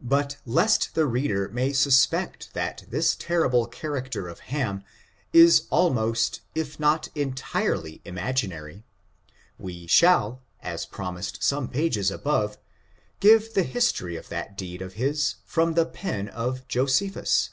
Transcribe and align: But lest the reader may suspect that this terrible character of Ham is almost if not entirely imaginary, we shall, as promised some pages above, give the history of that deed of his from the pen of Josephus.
But 0.00 0.38
lest 0.46 0.94
the 0.94 1.04
reader 1.04 1.50
may 1.50 1.74
suspect 1.74 2.54
that 2.54 2.84
this 2.88 3.14
terrible 3.14 3.66
character 3.66 4.26
of 4.26 4.38
Ham 4.48 4.84
is 5.34 5.66
almost 5.68 6.40
if 6.54 6.80
not 6.80 7.08
entirely 7.14 8.00
imaginary, 8.06 8.86
we 9.58 9.86
shall, 9.86 10.40
as 10.62 10.86
promised 10.86 11.42
some 11.44 11.68
pages 11.68 12.10
above, 12.10 12.56
give 13.20 13.52
the 13.52 13.64
history 13.64 14.16
of 14.16 14.30
that 14.30 14.56
deed 14.56 14.80
of 14.80 14.94
his 14.94 15.34
from 15.44 15.74
the 15.74 15.84
pen 15.84 16.28
of 16.28 16.66
Josephus. 16.66 17.50